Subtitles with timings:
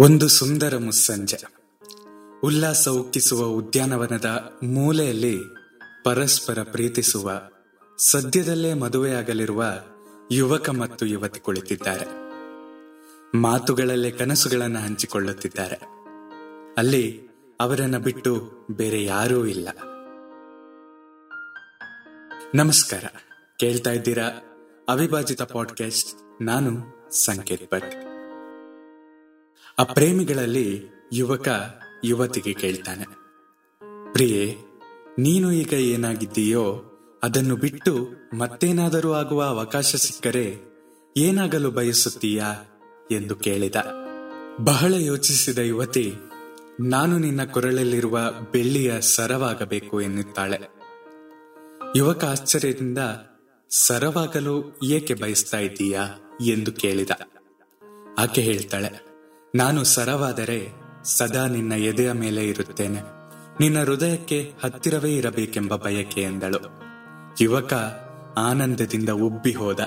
[0.00, 1.36] ಒಂದು ಸುಂದರ ಮುಸ್ಸಂಜೆ.
[2.44, 5.38] ಉಲ್ಲಾಸ ಉಕ್ಕಿಸುವ ಉದ್ಯಾನವನದ ಮೂಲೆಯಲ್ಲಿ
[6.04, 7.40] ಪರಸ್ಪರ ಪ್ರೀತಿಸುವ,
[7.98, 9.64] ಸದ್ಯದಲ್ಲೇ ಮದುವೆಯಾಗಲಿರುವ
[10.32, 12.06] ಯುವಕ ಮತ್ತು ಯುವತಿ ಕುಳಿತಿದ್ದಾರೆ.
[13.38, 15.80] ಮಾತುಗಳಲ್ಲೇ ಕನಸುಗಳನ್ನು ಹಂಚಿಕೊಳ್ಳುತ್ತಿದ್ದಾರೆ.
[16.78, 17.28] ಅಲ್ಲಿ
[17.60, 19.68] ಅವರನ್ನು ಬಿಟ್ಟು ಬೇರೆ ಯಾರೂ ಇಲ್ಲ.
[22.54, 23.04] ನಮಸ್ಕಾರ.
[23.58, 24.30] ಕೇಳ್ತಾ ಇದ್ದೀರಾ
[24.88, 26.84] ಅವಿಭಾಜಿತ ಪಾಡ್ಕಾಸ್ಟ್ ನಾನು
[27.24, 28.07] ಸಂಕೇತ್ ಭಟ್.
[29.78, 30.82] ಆ ಪ್ರೇಮಿಗಳಲ್ಲಿ
[31.12, 31.48] ಯುವಕ
[32.04, 33.04] ಯುವತಿಗೆ ಕೇಳ್ತಾನೆ.
[34.12, 34.56] ಪ್ರಿಯೆ,
[35.18, 36.84] ನೀನು ಈಗ ಏನಾಗಿದ್ದೀಯೋ
[37.22, 40.56] ಅದನ್ನು ಬಿಟ್ಟು ಮತ್ತೇನಾದರೂ ಆಗುವ ಅವಕಾಶ ಸಿಕ್ಕರೆ
[41.16, 42.54] ಏನಾಗಲು ಬಯಸುತ್ತೀಯಾ?
[43.10, 43.74] ಎಂದು ಕೇಳಿದ.
[44.60, 46.14] ಬಹಳ ಯೋಚಿಸಿದ ಯುವತಿ,
[46.80, 48.18] ನಾನು ನಿನ್ನ ಕೊರಳಲ್ಲಿರುವ
[48.52, 50.58] ಬೆಳ್ಳಿಯ ಸರವಾಗಬೇಕು ಎನ್ನುತ್ತಾಳೆ.
[51.96, 52.98] ಯುವಕ ಆಶ್ಚರ್ಯದಿಂದ,
[53.70, 56.08] ಸರವಾಗಲು ಏಕೆ ಬಯಸ್ತಾ ಇದ್ದೀಯಾ?
[56.40, 57.10] ಎಂದು ಕೇಳಿದ.
[58.18, 59.07] ಆಕೆ ಹೇಳ್ತಾಳೆ
[59.54, 60.72] ನಾನು ಸರವಾದರೆ
[61.04, 63.00] ಸದಾ ನಿನ್ನ ಎದೆಯ ಮೇಲೆ ಇರುತ್ತೇನೆ.
[63.60, 66.58] ನಿನ್ನ ಹೃದಯಕ್ಕೆ ಹತ್ತಿರವೇ ಇರಬೇಕೆಂಬ ಬಯಕೆ ಎಂದಳು.
[67.40, 67.74] ಯುವಕ
[68.38, 69.80] ಆನಂದದಿಂದ ಉಬ್ಬಿ ಹೋದ.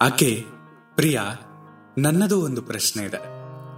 [0.00, 0.44] ಆಕೆ,
[0.94, 1.22] ಪ್ರಿಯಾ,
[1.98, 3.16] ನನ್ನದು ಒಂದು ಪ್ರಶ್ನೆ ಇದೆ.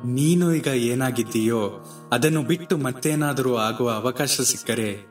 [0.07, 5.07] ನೀನು ಈಗ ಏನಾಗಿದ್ದೀಯೋ, ಅದನ್ನು ಬಿಟ್ಟು ಮತ್ತೇನಾದರೂ ಆಗುವ ಅವಕಾಶ ಸಿಕ್ಕರೆ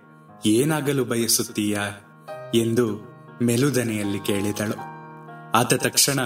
[0.46, 1.82] ಏನಾಗಲು ಬಯಸುತ್ತೀಯಾ
[2.56, 4.76] ಎಂದು ಮೆಲುದನೆಯಲ್ಲಿ ಕೇಳಿದಳು.
[5.58, 6.20] ಆತ ತಕ್ಷಣ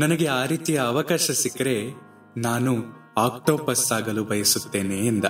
[0.00, 1.94] ನನಗೆ ಆ ರೀತಿಯ ಅವಕಾಶ ಸಿಕ್ಕರೆ
[2.36, 2.76] ನಾನು
[3.18, 5.24] ಆಕ್ಟೋಪಸ್ ಆಗಲು ಬಯಸುತ್ತೇನೆ ಎಂದ.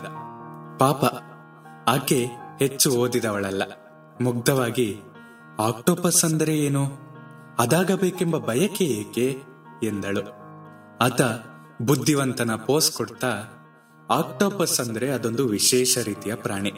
[0.78, 1.04] ಪಾಪ,
[1.88, 2.26] ಆಕೆ
[2.58, 3.62] ಹೆಚ್ಚು ಓದಿದವಳಲ್ಲ.
[4.20, 5.00] ಮುಗ್ಧವಾಗಿ,
[5.58, 6.86] ಆಕ್ಟೋಪಸ್ ಅಂದರೆ ಏನು?
[7.58, 9.42] ಅದಾಗಬೇಕೆಂಬ ಬಯಕೆ ಏಕೆ?
[9.82, 10.20] ಎಂದಳು.
[11.00, 11.22] ಆತ
[11.82, 13.44] ಬುದ್ಧಿವಂತನ ಪೋಸ್ ಕೊಡ್ತಾ,
[14.10, 16.72] ಆಕ್ಟೋಪಸ್ ಅಂದ್ರೆ ಅದೊಂದು ವಿಶೇಷ ರೀತಿಯ ಪ್ರಾಣಿ.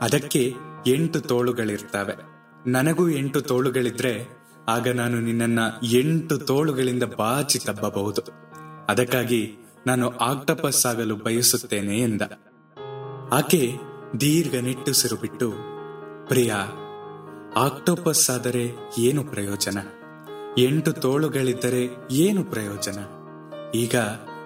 [0.00, 0.54] ಅದಕ್ಕೆ
[0.86, 2.34] ಎಂಟು ತೋಳುಗಳಿರ್ತವೆ.
[2.70, 4.28] ನನಗೂ ಎಂಟು ತೋಳುಗಳಿದ್ರೆ
[4.68, 8.22] ಆಗ ನಾನು ನಿನ್ನನ್ನ ಎಂಟು ತೋಳುಗಳಿಂದ ಬಾಚಿ ತಬ್ಬಬಹುದು.
[8.88, 12.22] ಅದಕ್ಕಾಗಿ ನಾನು ಆಕ್ಟೋಪಸ್ ಆಗಲು ಬಯಸುತ್ತೇನೆ ಎಂದ.
[13.32, 13.74] ಆಕೆ
[14.20, 15.52] ದೀರ್ಘ ನಿಟ್ಟುಸಿರು ಬಿಟ್ಟು
[16.28, 16.54] ಪ್ರಿಯ
[17.56, 19.78] ಆಕ್ಟೋಪಸ್ ಆದರೆ ಏನು ಪ್ರಯೋಜನ?
[20.58, 22.98] ಎಂಟು ತೋಳುಗಳಿದ್ದರೆ ಏನು ಪ್ರಯೋಜನ?
[23.74, 23.96] ಈಗ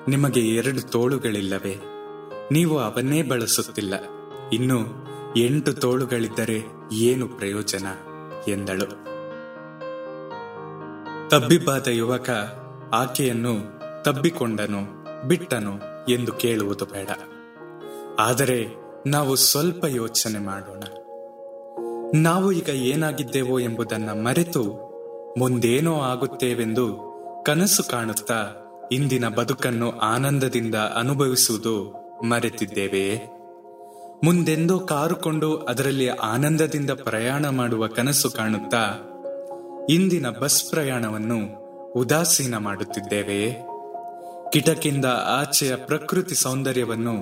[0.08, 1.76] ನಿಮಗೆ ಎರಡು ತೋಳುಗಳಿಲ್ಲವೆ?
[2.52, 3.94] ನೀವು ಅವನ್ನೇ ಬಳಸುತ್ತಿಲ್ಲ.
[4.52, 4.86] ಇನ್ನು
[5.36, 6.62] ಎಂಟು ತೋಳುಗಳಿದ್ದರೆ
[6.92, 7.86] ಏನು ಪ್ರಯೋಜನ?
[8.48, 9.17] ಎಂದಳು.
[11.30, 12.30] ತಬ್ಬಿಬ್ಬಾದ ಯುವಕ
[12.92, 13.54] ಆಕೆಯನ್ನು
[14.02, 14.80] ತಬ್ಬಿಕೊಂಡನು,
[15.28, 17.08] ಬಿಟ್ಟನು ಎಂದು ಕೇಳುವುದು ಬೇಡ.
[18.18, 18.66] ಆದರೆ
[19.06, 20.82] ನಾವು ಸ್ವಲ್ಪ ಯೋಚನೆ ಮಾಡೋಣ.
[22.14, 24.62] ನಾವು ಈಗ ಏನಾಗಿದ್ದೇವೋ ಎಂಬುದನ್ನು ಮರೆತು
[25.38, 26.86] ಮುಂದೇನೋ ಆಗುತ್ತೇವೆಂದು
[27.46, 28.52] ಕನಸು ಕಾಣುತ್ತಾ
[28.92, 31.74] ಇಂದಿನ ಬದುಕನ್ನು ಆನಂದದಿಂದ ಅನುಭವಿಸುವುದು
[32.22, 33.16] ಮರೆತಿದ್ದೇವೆಯೇ
[34.24, 39.07] ಮುಂದೆಂದೋ ಕಾರುಕೊಂಡು ಅದರಲ್ಲಿ ಆನಂದದಿಂದ ಪ್ರಯಾಣ ಮಾಡುವ ಕನಸು ಕಾಣುತ್ತಾ
[39.90, 41.38] ಇಂದಿನ ಬಸ್ ಪ್ರಯಾಣವನ್ನು
[41.92, 43.60] ಉದಾಸೀನ ಮಾಡುತ್ತಿದ್ದೇವೆಯೇ
[44.52, 45.04] ಕಿಟಕಿಂದ
[45.40, 47.14] ಆಚೆಯ ಪ್ರಕೃತಿ ಸೌಂದರ್ಯವನ್ನು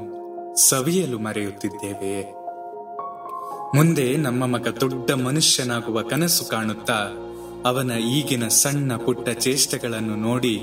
[0.56, 2.34] ಸವಿಯಲು ಮರೆಯುತ್ತಿದ್ದೇವೆಯೇ
[3.76, 6.99] ಮುಂದೆ ನಮ್ಮ ಮಗ ದೊಡ್ಡ ಮನುಷ್ಯನಾಗುವ ಕನಸು ಕಾಣುತ್ತಾ,
[7.65, 10.60] ಅವನ ಈಗಿನ ಸಣ್ಣ ಪುಟ್ಟ ಚೇಷ್ಟೆಗಳನ್ನು ನೋಡಿ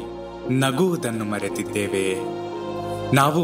[0.50, 2.20] ನಗುವುದನ್ನು ಮರೆತಿದ್ದೇವೆಯೇ
[3.16, 3.44] ನಾವು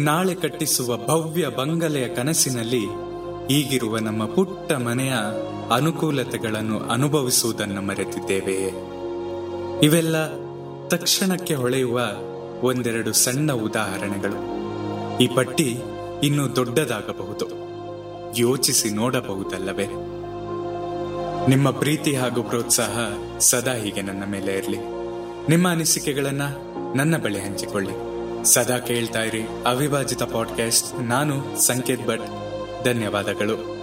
[0.00, 2.84] ನಾಳೆ ಕಟ್ಟಿಸುವ ಭವ್ಯ ಬಂಗಲೆಯ ಕನಸಿನಲ್ಲಿ
[3.50, 5.12] ಈಗಿರುವ ನಮ್ಮ ಪುಟ್ಟ ಮನೆಯ
[5.70, 8.72] ಅನುಕೂಲತೆಗಳನ್ನು ಅನುಭವಿಸುವುದನ್ನು ಮರೆತಿದ್ದೇವೆಯೇ
[9.82, 10.28] ಇವೆಲ್ಲ
[10.88, 12.00] ತಕ್ಷಣಕ್ಕೆ ಹೊಳೆಯುವ
[12.62, 14.58] ಒಂದೆರಡು ಸಣ್ಣ ಉದಾಹರಣೆಗಳು.
[15.18, 15.78] ಈ ಪಟ್ಟಿ
[16.22, 17.46] ಇನ್ನೂ ದೊಡ್ಡದಾಗಬಹುದು.
[18.36, 19.86] ಯೋಚಿಸಿ ನೋಡಬಹುದಲ್ಲವೇ?
[21.48, 22.98] ನಿಮ್ಮ ಪ್ರೀತಿ ಹಾಗೂ ಪ್ರೋತ್ಸಾಹ
[23.38, 24.78] ಸದಾ ಹೀಗೆ ನನ್ನ ಮೇಲೆ ಇರಲಿ.
[25.48, 26.42] ನಿಮ್ಮ ಅನಿಸಿಕೆಗಳನ್ನ
[26.94, 27.92] ನನ್ನ ಬಳಿ ಹಂಚಿಕೊಳ್ಳಿ.
[28.54, 32.47] ಸದಾ ಕೇಳ್ತಾ ಇರಿ ಅವಿಭಾಜಿತ ಪಾಡ್ಕಾಸ್ಟ್ ನಾನು ಸಂಕೇತ್ ಭಟ್.
[32.84, 33.77] ಧನ್ಯವಾದಗಳು.